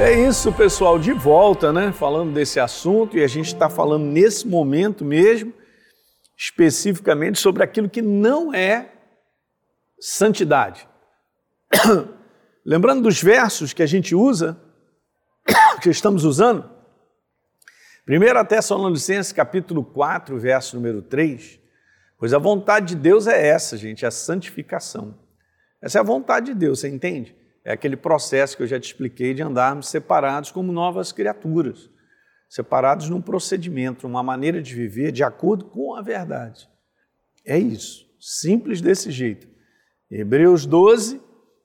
[0.00, 1.90] É isso, pessoal, de volta, né?
[1.90, 5.52] Falando desse assunto e a gente está falando nesse momento mesmo,
[6.36, 8.92] especificamente sobre aquilo que não é
[9.98, 10.88] santidade.
[12.64, 14.56] Lembrando dos versos que a gente usa,
[15.82, 16.70] que estamos usando,
[18.08, 21.58] 1 Tessalonicenses capítulo 4, verso número 3,
[22.16, 25.18] pois a vontade de Deus é essa, gente, a santificação.
[25.82, 27.36] Essa é a vontade de Deus, você entende?
[27.64, 31.90] É aquele processo que eu já te expliquei de andarmos separados como novas criaturas,
[32.48, 36.68] separados num procedimento, uma maneira de viver de acordo com a verdade.
[37.44, 39.46] É isso, simples desse jeito.
[40.10, 41.20] Hebreus 12,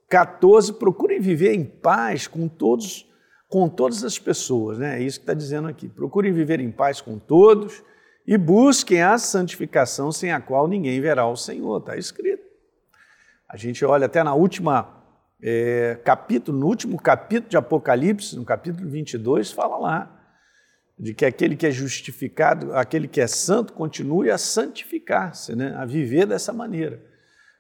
[0.10, 3.10] 14, procurem viver em paz com todos,
[3.48, 5.00] com todas as pessoas, né?
[5.00, 5.88] É isso que está dizendo aqui.
[5.88, 7.82] Procurem viver em paz com todos
[8.28, 11.80] e busquem a santificação sem a qual ninguém verá o Senhor.
[11.80, 12.44] Está escrito.
[13.48, 15.02] A gente olha até na última
[15.46, 20.20] é, capítulo, no último capítulo de Apocalipse, no capítulo 22, fala lá
[20.98, 25.76] de que aquele que é justificado, aquele que é santo, continue a santificar-se, né?
[25.76, 27.04] a viver dessa maneira.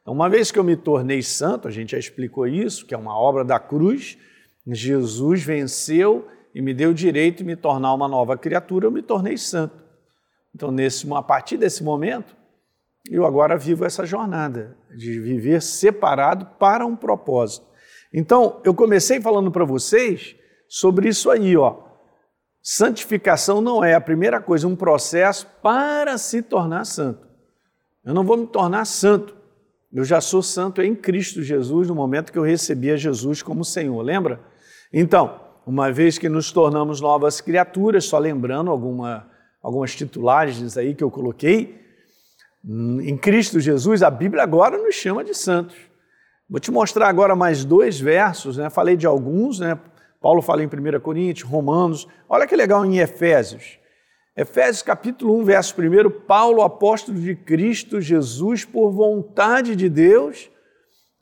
[0.01, 2.97] Então, uma vez que eu me tornei santo, a gente já explicou isso, que é
[2.97, 4.17] uma obra da cruz,
[4.65, 6.25] Jesus venceu
[6.55, 9.83] e me deu o direito de me tornar uma nova criatura, eu me tornei santo.
[10.55, 12.33] Então, nesse, a partir desse momento,
[13.09, 17.72] eu agora vivo essa jornada de viver separado para um propósito.
[18.13, 20.35] Então, eu comecei falando para vocês
[20.67, 21.77] sobre isso aí, ó.
[22.61, 27.27] Santificação não é a primeira coisa, um processo para se tornar santo.
[28.05, 29.35] Eu não vou me tornar santo.
[29.91, 33.65] Eu já sou santo em Cristo Jesus no momento que eu recebi a Jesus como
[33.65, 34.39] Senhor, lembra?
[34.91, 39.29] Então, uma vez que nos tornamos novas criaturas, só lembrando alguma,
[39.61, 41.81] algumas titulagens aí que eu coloquei,
[42.65, 45.75] em Cristo Jesus, a Bíblia agora nos chama de santos.
[46.49, 48.69] Vou te mostrar agora mais dois versos, né?
[48.69, 49.79] Falei de alguns, né?
[50.21, 52.07] Paulo fala em 1 Coríntios, Romanos.
[52.29, 53.79] Olha que legal em Efésios.
[54.35, 60.49] Efésios capítulo 1, verso 1, Paulo, apóstolo de Cristo Jesus, por vontade de Deus,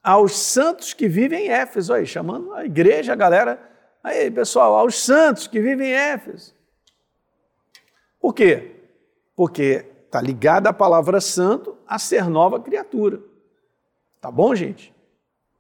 [0.02, 3.62] aos santos que vivem em Éfeso, aí, chamando a igreja, a galera,
[4.04, 6.56] aí pessoal, aos santos que vivem em Éfeso.
[8.20, 8.76] Por quê?
[9.36, 13.20] Porque está ligada a palavra santo a ser nova criatura.
[14.22, 14.94] Tá bom, gente?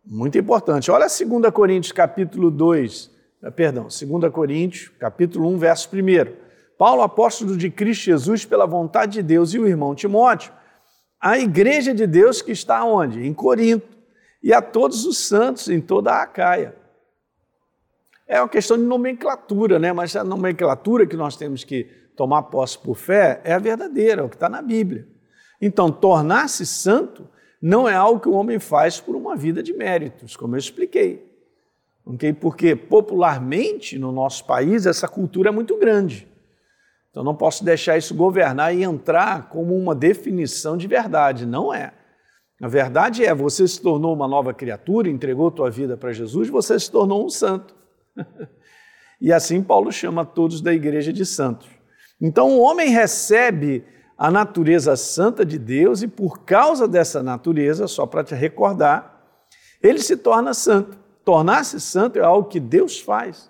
[0.06, 0.90] Muito importante.
[0.90, 3.12] Olha 2 Coríntios capítulo 2,
[3.44, 6.34] eh, perdão, 2 Coríntios capítulo 1, verso 1.
[6.78, 10.52] Paulo, apóstolo de Cristo Jesus, pela vontade de Deus, e o irmão Timóteo,
[11.20, 13.26] a igreja de Deus que está onde?
[13.26, 13.88] Em Corinto,
[14.42, 16.76] e a todos os santos em toda a Acaia.
[18.28, 19.94] É uma questão de nomenclatura, né?
[19.94, 21.84] mas a nomenclatura que nós temos que
[22.16, 25.08] tomar posse por fé é a verdadeira, é o que está na Bíblia.
[25.62, 27.30] Então, tornar-se santo
[27.62, 31.30] não é algo que o homem faz por uma vida de méritos, como eu expliquei.
[32.06, 32.34] Okay?
[32.34, 36.28] Porque popularmente no nosso país essa cultura é muito grande.
[37.12, 41.46] Então não posso deixar isso governar e entrar como uma definição de verdade.
[41.46, 41.94] Não é.
[42.62, 46.80] A verdade é, você se tornou uma nova criatura, entregou tua vida para Jesus, você
[46.80, 47.76] se tornou um santo.
[49.20, 51.68] e assim Paulo chama todos da igreja de santos.
[52.20, 53.84] Então o homem recebe
[54.22, 59.20] a natureza santa de Deus e por causa dessa natureza, só para te recordar,
[59.82, 60.96] ele se torna santo.
[61.26, 63.50] Tornar-se santo é algo que Deus faz.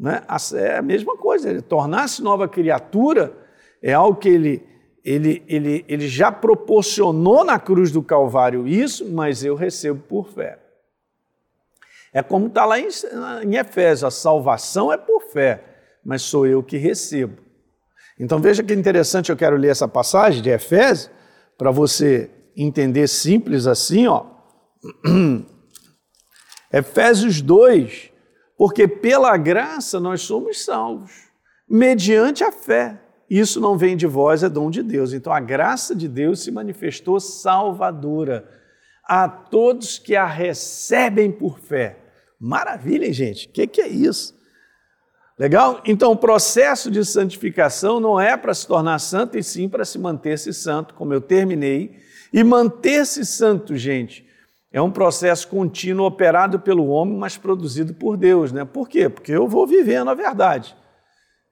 [0.00, 0.22] Né?
[0.54, 3.34] É a mesma coisa, tornar-se nova criatura
[3.82, 4.66] é algo que ele,
[5.04, 10.58] ele, ele, ele já proporcionou na cruz do Calvário isso, mas eu recebo por fé.
[12.14, 12.88] É como está lá em,
[13.44, 15.62] em Efésios, a salvação é por fé,
[16.02, 17.47] mas sou eu que recebo.
[18.18, 21.10] Então veja que interessante, eu quero ler essa passagem de Efésios
[21.56, 24.26] para você entender simples assim, ó.
[26.72, 28.10] Efésios 2,
[28.56, 31.12] porque pela graça nós somos salvos,
[31.68, 33.00] mediante a fé.
[33.30, 35.12] Isso não vem de vós, é dom de Deus.
[35.12, 38.48] Então a graça de Deus se manifestou salvadora
[39.04, 41.98] a todos que a recebem por fé.
[42.40, 43.48] Maravilha, gente.
[43.48, 44.37] O que, que é isso?
[45.38, 45.80] Legal?
[45.84, 49.98] Então, o processo de santificação não é para se tornar santo, e sim para se
[49.98, 52.00] manter-se santo, como eu terminei.
[52.32, 54.26] E manter-se santo, gente,
[54.72, 58.50] é um processo contínuo operado pelo homem, mas produzido por Deus.
[58.50, 58.64] Né?
[58.64, 59.08] Por quê?
[59.08, 60.76] Porque eu vou vivendo a verdade.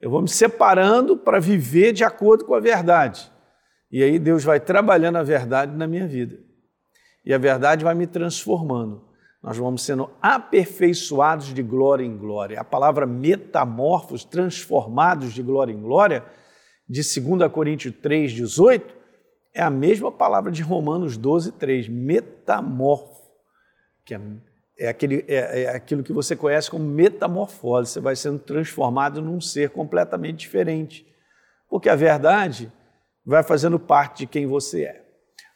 [0.01, 3.31] Eu vou me separando para viver de acordo com a verdade.
[3.89, 6.37] E aí Deus vai trabalhando a verdade na minha vida.
[7.25, 9.07] E a verdade vai me transformando
[9.47, 12.59] nós vamos sendo aperfeiçoados de glória em glória.
[12.59, 16.25] A palavra metamorfos, transformados de glória em glória,
[16.85, 18.93] de 2 Coríntios 3, 18,
[19.53, 23.23] é a mesma palavra de Romanos 12, 3, metamorfo,
[24.03, 24.19] que é
[24.77, 27.89] é, aquele, é, é aquilo que você conhece como metamorfose.
[27.89, 31.07] Você vai sendo transformado num ser completamente diferente.
[31.69, 32.69] Porque a verdade
[33.25, 35.06] vai fazendo parte de quem você é.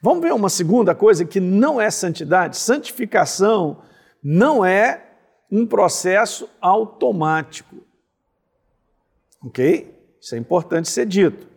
[0.01, 2.57] Vamos ver uma segunda coisa que não é santidade?
[2.57, 3.83] Santificação
[4.23, 5.05] não é
[5.51, 7.75] um processo automático.
[9.43, 9.93] Ok?
[10.19, 11.47] Isso é importante ser dito.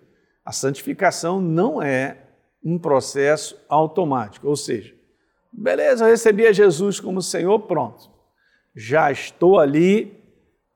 [0.44, 2.19] A santificação não é
[2.62, 4.94] um processo automático, ou seja,
[5.52, 8.11] beleza, eu recebi a Jesus como Senhor, pronto.
[8.75, 10.23] Já estou ali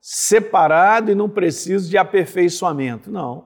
[0.00, 3.10] separado e não preciso de aperfeiçoamento.
[3.10, 3.44] Não,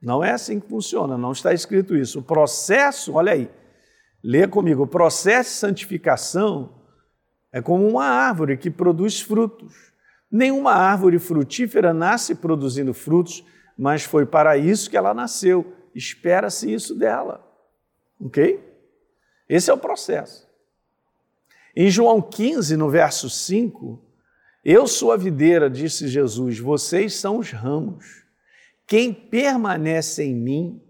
[0.00, 2.20] não é assim que funciona, não está escrito isso.
[2.20, 3.50] O processo, olha aí,
[4.22, 6.80] lê comigo, o processo de santificação
[7.52, 9.92] é como uma árvore que produz frutos.
[10.30, 13.44] Nenhuma árvore frutífera nasce produzindo frutos,
[13.76, 15.74] mas foi para isso que ela nasceu.
[15.94, 17.46] Espera-se isso dela.
[18.18, 18.58] Ok?
[19.48, 20.48] Esse é o processo.
[21.76, 24.02] Em João 15, no verso 5,
[24.64, 28.24] eu sou a videira, disse Jesus, vocês são os ramos.
[28.86, 30.82] Quem permanece em mim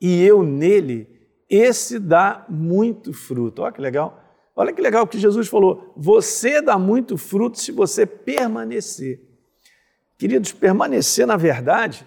[0.00, 1.13] e eu nele,
[1.48, 3.62] esse dá muito fruto.
[3.62, 4.20] Olha que legal.
[4.56, 9.20] Olha que legal que Jesus falou: você dá muito fruto se você permanecer.
[10.16, 12.06] Queridos, permanecer na verdade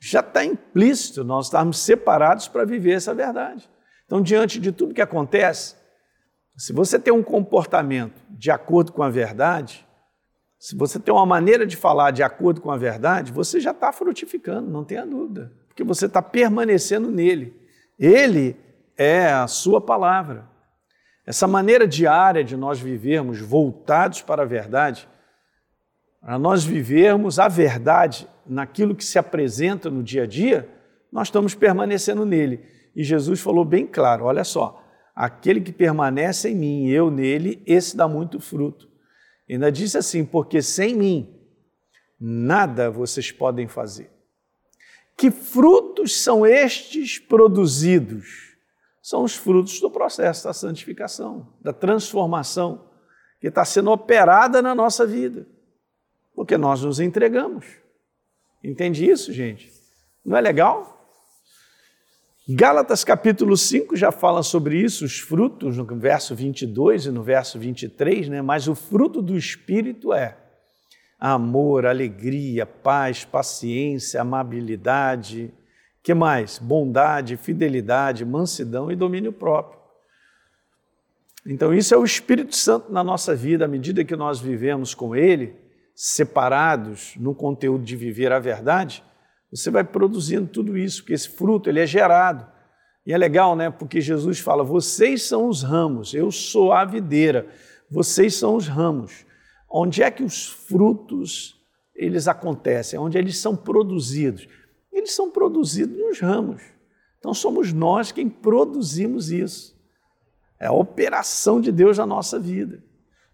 [0.00, 3.68] já está implícito nós estarmos separados para viver essa verdade.
[4.06, 5.76] Então, diante de tudo que acontece,
[6.56, 9.86] se você tem um comportamento de acordo com a verdade,
[10.58, 13.92] se você tem uma maneira de falar de acordo com a verdade, você já está
[13.92, 17.59] frutificando, não tenha dúvida, porque você está permanecendo nele.
[18.00, 18.56] Ele
[18.96, 20.48] é a sua palavra.
[21.26, 25.06] Essa maneira diária de nós vivermos voltados para a verdade,
[26.18, 30.66] para nós vivermos a verdade naquilo que se apresenta no dia a dia,
[31.12, 32.64] nós estamos permanecendo nele.
[32.96, 34.82] E Jesus falou bem claro: olha só,
[35.14, 38.88] aquele que permanece em mim e eu nele, esse dá muito fruto.
[39.48, 41.38] Ainda disse assim: porque sem mim
[42.18, 44.10] nada vocês podem fazer.
[45.16, 48.56] Que frutos são estes produzidos?
[49.02, 52.88] São os frutos do processo da santificação, da transformação
[53.40, 55.46] que está sendo operada na nossa vida,
[56.34, 57.66] porque nós nos entregamos.
[58.62, 59.72] Entende isso, gente?
[60.24, 61.00] Não é legal?
[62.48, 67.58] Gálatas capítulo 5 já fala sobre isso, os frutos, no verso 22 e no verso
[67.58, 68.42] 23, né?
[68.42, 70.36] mas o fruto do Espírito é
[71.20, 75.52] amor, alegria, paz, paciência, amabilidade,
[76.02, 76.58] que mais?
[76.58, 79.78] Bondade, fidelidade, mansidão e domínio próprio.
[81.46, 85.14] Então, isso é o Espírito Santo na nossa vida, à medida que nós vivemos com
[85.14, 85.54] Ele,
[85.94, 89.04] separados no conteúdo de viver a verdade,
[89.50, 92.46] você vai produzindo tudo isso, porque esse fruto ele é gerado.
[93.04, 93.68] E é legal, né?
[93.68, 97.46] Porque Jesus fala: vocês são os ramos, eu sou a videira,
[97.90, 99.26] vocês são os ramos.
[99.70, 101.60] Onde é que os frutos
[101.94, 102.98] eles acontecem?
[102.98, 104.48] Onde eles são produzidos?
[104.92, 106.62] Eles são produzidos nos ramos.
[107.18, 109.78] Então somos nós quem produzimos isso.
[110.58, 112.82] É a operação de Deus na nossa vida.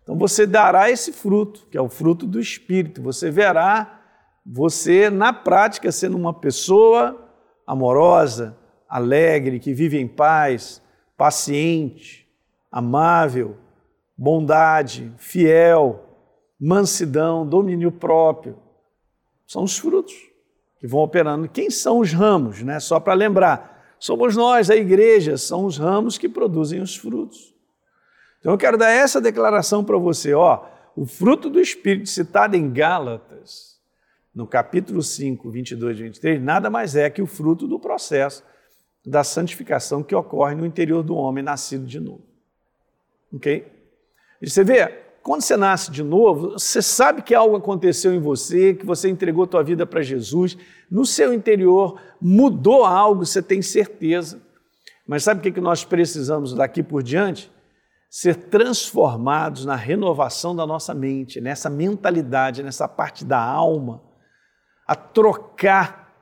[0.02, 3.02] Então você dará esse fruto, que é o fruto do Espírito.
[3.02, 4.02] Você verá
[4.44, 7.28] você, na prática, sendo uma pessoa
[7.66, 8.56] amorosa,
[8.88, 10.80] alegre, que vive em paz,
[11.16, 12.28] paciente,
[12.70, 13.56] amável,
[14.16, 16.05] bondade, fiel,
[16.60, 18.56] mansidão, domínio próprio.
[19.46, 20.14] São os frutos
[20.78, 21.48] que vão operando.
[21.48, 22.80] Quem são os ramos, né?
[22.80, 27.54] Só para lembrar, somos nós, a igreja, são os ramos que produzem os frutos.
[28.40, 32.72] Então eu quero dar essa declaração para você, ó, o fruto do Espírito citado em
[32.72, 33.76] Gálatas
[34.34, 38.44] no capítulo 5, 22 e 23, nada mais é que o fruto do processo
[39.04, 42.22] da santificação que ocorre no interior do homem nascido de novo.
[43.32, 43.66] Ok?
[44.42, 48.74] E você vê, quando você nasce de novo, você sabe que algo aconteceu em você,
[48.74, 50.56] que você entregou tua vida para Jesus,
[50.88, 54.40] no seu interior mudou algo, você tem certeza.
[55.04, 57.50] Mas sabe o que nós precisamos daqui por diante?
[58.08, 64.00] Ser transformados na renovação da nossa mente, nessa mentalidade, nessa parte da alma,
[64.86, 66.14] a trocar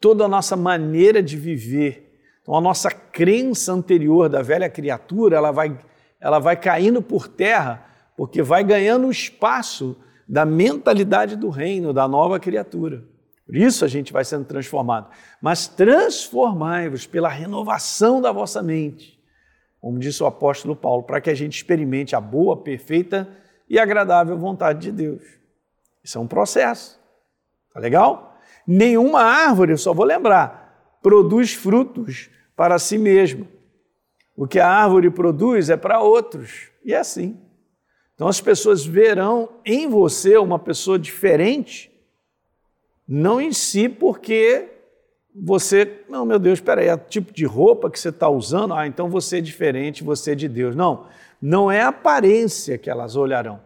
[0.00, 2.18] toda a nossa maneira de viver.
[2.40, 5.78] Então, a nossa crença anterior da velha criatura, ela vai,
[6.18, 7.84] ela vai caindo por terra,
[8.16, 9.96] porque vai ganhando espaço
[10.26, 13.04] da mentalidade do reino, da nova criatura.
[13.44, 15.08] Por isso a gente vai sendo transformado.
[15.40, 19.20] Mas transformai-vos pela renovação da vossa mente,
[19.80, 23.28] como disse o apóstolo Paulo, para que a gente experimente a boa, perfeita
[23.68, 25.22] e agradável vontade de Deus.
[26.02, 26.98] Isso é um processo.
[27.72, 28.36] Tá legal?
[28.66, 33.46] Nenhuma árvore, eu só vou lembrar, produz frutos para si mesma.
[34.36, 36.68] O que a árvore produz é para outros.
[36.84, 37.40] E é assim.
[38.16, 41.92] Então as pessoas verão em você uma pessoa diferente,
[43.06, 44.70] não em si, porque
[45.34, 48.72] você, não, meu Deus, espera aí, é o tipo de roupa que você está usando,
[48.72, 50.74] ah, então você é diferente, você é de Deus.
[50.74, 51.06] Não,
[51.40, 53.60] não é a aparência que elas olharão.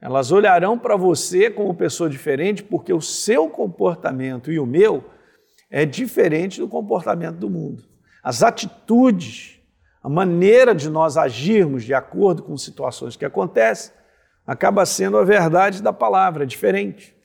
[0.00, 5.04] Elas olharão para você como pessoa diferente porque o seu comportamento e o meu
[5.70, 7.84] é diferente do comportamento do mundo.
[8.22, 9.53] As atitudes,
[10.04, 13.90] a maneira de nós agirmos de acordo com situações que acontecem,
[14.46, 17.16] acaba sendo a verdade da palavra, é diferente.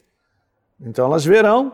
[0.79, 1.73] Então elas verão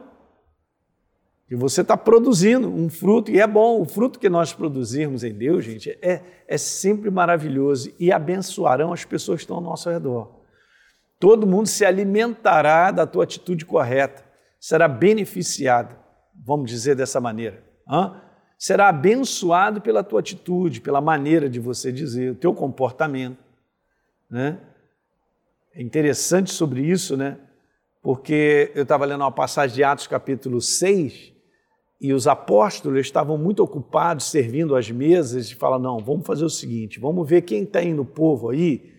[1.47, 5.31] que você está produzindo um fruto, e é bom, o fruto que nós produzirmos em
[5.31, 10.41] Deus, gente, é, é sempre maravilhoso e abençoarão as pessoas que estão ao nosso redor.
[11.19, 14.25] Todo mundo se alimentará da tua atitude correta,
[14.59, 15.95] será beneficiado,
[16.43, 17.63] vamos dizer dessa maneira.
[17.87, 18.24] Hã?
[18.57, 23.37] Será abençoado pela tua atitude, pela maneira de você dizer, o teu comportamento.
[24.29, 24.57] Né?
[25.73, 27.37] É interessante sobre isso, né?
[28.01, 31.35] Porque eu estava lendo uma passagem de Atos capítulo 6,
[31.99, 36.49] e os apóstolos estavam muito ocupados servindo as mesas e falaram: não, vamos fazer o
[36.49, 38.93] seguinte, vamos ver quem tem no povo aí,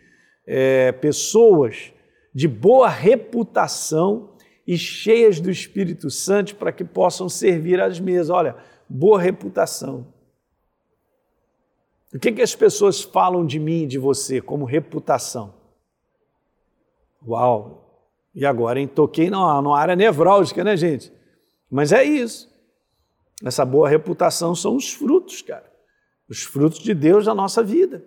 [0.47, 1.93] é, pessoas
[2.35, 4.31] de boa reputação
[4.67, 8.31] e cheias do Espírito Santo para que possam servir às mesas.
[8.31, 8.57] Olha,
[8.88, 10.07] boa reputação.
[12.14, 15.55] O que, que as pessoas falam de mim e de você como reputação?
[17.26, 17.83] Uau!
[18.35, 18.87] E agora, hein?
[18.87, 21.12] Toquei numa área nevrálgica, né, gente?
[21.71, 22.49] Mas é isso.
[23.45, 25.71] Essa boa reputação são os frutos, cara.
[26.28, 28.05] Os frutos de Deus na nossa vida.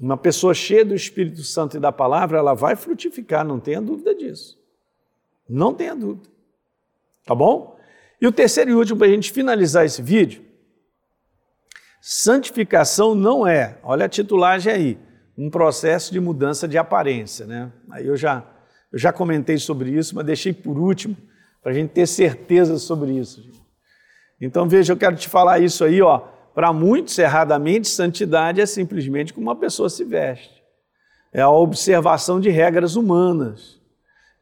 [0.00, 4.14] Uma pessoa cheia do Espírito Santo e da palavra, ela vai frutificar, não tenha dúvida
[4.14, 4.58] disso.
[5.48, 6.28] Não tenha dúvida.
[7.24, 7.78] Tá bom?
[8.20, 10.42] E o terceiro e último, para a gente finalizar esse vídeo,
[12.00, 14.98] santificação não é, olha a titulagem aí,
[15.36, 17.46] um processo de mudança de aparência.
[17.46, 17.72] Né?
[17.90, 18.44] Aí eu já,
[18.92, 21.16] eu já comentei sobre isso, mas deixei por último,
[21.62, 23.42] para a gente ter certeza sobre isso.
[24.40, 26.18] Então veja, eu quero te falar isso aí, ó.
[26.54, 30.60] Para muitos, erradamente, santidade é simplesmente como uma pessoa se veste.
[31.32, 33.80] É a observação de regras humanas,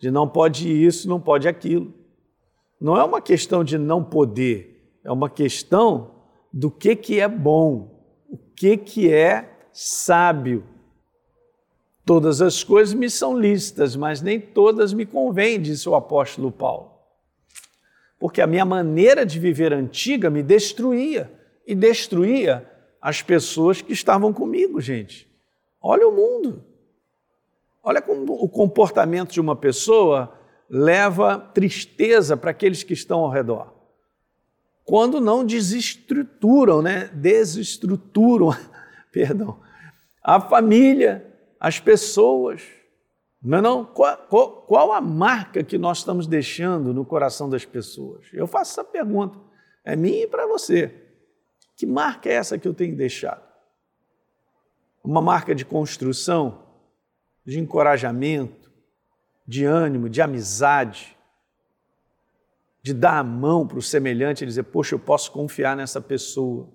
[0.00, 1.92] de não pode isso, não pode aquilo.
[2.80, 6.12] Não é uma questão de não poder, é uma questão
[6.52, 10.64] do que, que é bom, o que, que é sábio.
[12.04, 16.99] Todas as coisas me são lícitas, mas nem todas me convêm, disse o apóstolo Paulo
[18.18, 21.30] porque a minha maneira de viver antiga me destruía
[21.66, 22.68] e destruía
[23.00, 25.28] as pessoas que estavam comigo, gente.
[25.80, 26.64] Olha o mundo.
[27.82, 30.37] Olha como o comportamento de uma pessoa
[30.69, 33.75] leva tristeza para aqueles que estão ao redor.
[34.85, 37.11] Quando não desestruturam, né?
[37.13, 38.51] Desestruturam,
[39.13, 39.61] perdão,
[40.23, 41.27] a família,
[41.59, 42.63] as pessoas.
[43.43, 43.85] Não, é não?
[43.85, 48.27] Qual, qual, qual, a marca que nós estamos deixando no coração das pessoas?
[48.33, 49.39] Eu faço essa pergunta.
[49.85, 50.93] É minha e para você.
[51.77, 53.47] Que marca é essa que eu tenho deixado?
[55.05, 56.63] Uma marca de construção,
[57.47, 58.68] de encorajamento,
[59.49, 61.17] de ânimo, de amizade,
[62.83, 66.69] de dar a mão para o semelhante e dizer, poxa, eu posso confiar nessa pessoa.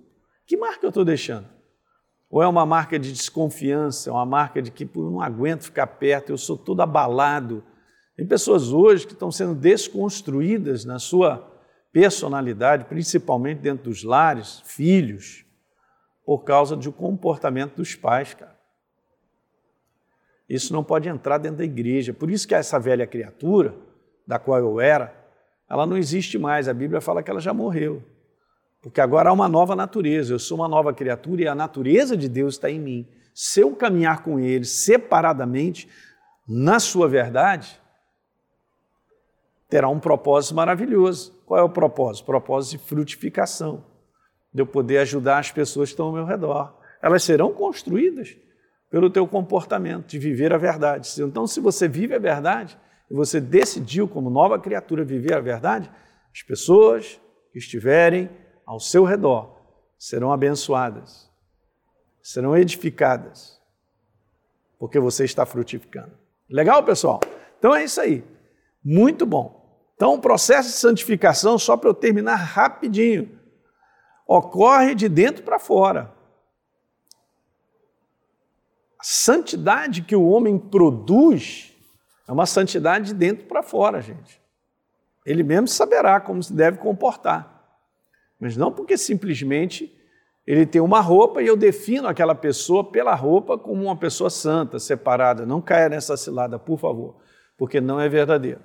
[0.48, 1.48] Que marca eu estou deixando?
[2.32, 6.32] Ou é uma marca de desconfiança, uma marca de que eu não aguento ficar perto,
[6.32, 7.64] eu sou todo abalado.
[8.18, 11.48] Tem pessoas hoje que estão sendo desconstruídas na sua
[11.92, 15.46] personalidade, principalmente dentro dos lares, filhos,
[16.26, 18.58] por causa do comportamento dos pais, cara.
[20.50, 22.14] Isso não pode entrar dentro da igreja.
[22.14, 23.76] Por isso que essa velha criatura,
[24.28, 25.14] da qual eu era,
[25.70, 26.68] ela não existe mais.
[26.68, 28.04] A Bíblia fala que ela já morreu.
[28.82, 32.28] Porque agora há uma nova natureza, eu sou uma nova criatura e a natureza de
[32.28, 33.08] Deus está em mim.
[33.34, 35.88] Se eu caminhar com Ele separadamente,
[36.48, 37.80] na sua verdade,
[39.70, 41.34] terá um propósito maravilhoso.
[41.46, 42.26] Qual é o propósito?
[42.26, 43.86] Propósito de frutificação,
[44.54, 46.78] de eu poder ajudar as pessoas que estão ao meu redor.
[47.02, 48.36] Elas serão construídas
[48.94, 51.10] pelo teu comportamento, de viver a verdade.
[51.20, 52.78] Então, se você vive a verdade,
[53.10, 55.90] e você decidiu, como nova criatura, viver a verdade,
[56.32, 57.20] as pessoas
[57.52, 58.30] que estiverem
[58.64, 59.60] ao seu redor
[59.98, 61.28] serão abençoadas,
[62.22, 63.60] serão edificadas,
[64.78, 66.12] porque você está frutificando.
[66.48, 67.20] Legal, pessoal?
[67.58, 68.24] Então é isso aí.
[68.86, 69.90] Muito bom.
[69.96, 73.40] Então, o processo de santificação, só para eu terminar rapidinho,
[74.28, 76.14] ocorre de dentro para fora.
[79.04, 81.74] A santidade que o homem produz
[82.28, 84.42] é uma santidade de dentro para fora, gente.
[85.26, 87.54] Ele mesmo saberá como se deve comportar
[88.44, 89.90] mas não porque simplesmente
[90.46, 94.80] ele tem uma roupa e eu defino aquela pessoa pela roupa como uma pessoa santa,
[94.80, 95.46] separada.
[95.46, 97.16] Não caia nessa cilada, por favor,
[97.58, 98.60] porque não é verdadeiro.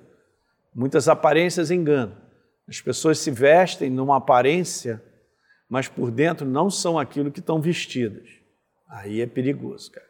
[0.75, 2.17] Muitas aparências enganam.
[2.67, 5.01] As pessoas se vestem numa aparência,
[5.69, 8.27] mas por dentro não são aquilo que estão vestidas.
[8.89, 10.08] Aí é perigoso, cara.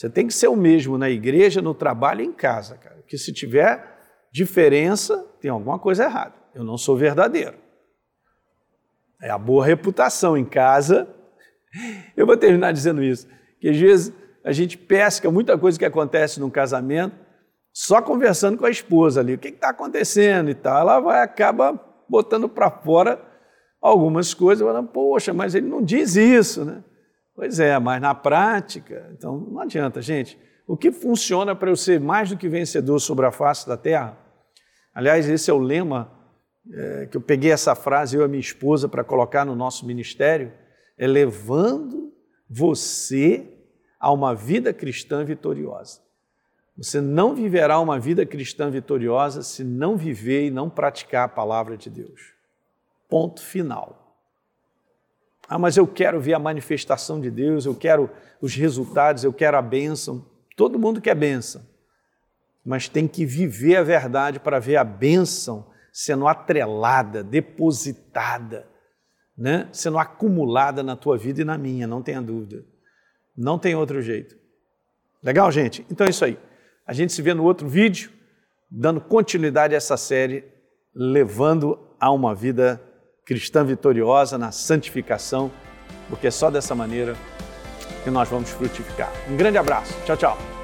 [0.00, 3.04] Você tem que ser o mesmo na igreja, no trabalho e em casa, cara.
[3.06, 3.98] Que se tiver
[4.32, 6.32] diferença, tem alguma coisa errada.
[6.54, 7.58] Eu não sou verdadeiro.
[9.20, 11.06] É a boa reputação em casa.
[12.16, 13.28] Eu vou terminar dizendo isso,
[13.60, 14.10] que às vezes
[14.42, 17.14] a gente pesca muita coisa que acontece no casamento
[17.70, 20.80] só conversando com a esposa ali, o que está acontecendo e tal.
[20.80, 21.78] Ela vai acaba
[22.08, 23.20] botando para fora
[23.82, 26.82] algumas coisas, falando, poxa, mas ele não diz isso, né?
[27.40, 30.38] Pois é, mas na prática, então não adianta, gente.
[30.66, 34.18] O que funciona para eu ser mais do que vencedor sobre a face da terra?
[34.94, 36.12] Aliás, esse é o lema
[36.70, 40.52] é, que eu peguei essa frase, eu e minha esposa, para colocar no nosso ministério,
[40.98, 42.12] é levando
[42.46, 43.50] você
[43.98, 46.02] a uma vida cristã vitoriosa.
[46.76, 51.74] Você não viverá uma vida cristã vitoriosa se não viver e não praticar a palavra
[51.74, 52.34] de Deus.
[53.08, 53.99] Ponto final.
[55.50, 58.08] Ah, mas eu quero ver a manifestação de Deus, eu quero
[58.40, 60.24] os resultados, eu quero a bênção.
[60.56, 61.66] Todo mundo quer bênção,
[62.64, 68.64] mas tem que viver a verdade para ver a bênção sendo atrelada, depositada,
[69.36, 69.68] né?
[69.72, 72.64] sendo acumulada na tua vida e na minha, não tenha dúvida.
[73.36, 74.36] Não tem outro jeito.
[75.20, 75.84] Legal, gente?
[75.90, 76.38] Então é isso aí.
[76.86, 78.12] A gente se vê no outro vídeo,
[78.70, 80.44] dando continuidade a essa série,
[80.94, 82.80] levando a uma vida
[83.30, 85.52] cristã vitoriosa na santificação,
[86.08, 87.14] porque é só dessa maneira
[88.02, 89.12] que nós vamos frutificar.
[89.28, 89.94] Um grande abraço.
[90.04, 90.59] Tchau, tchau.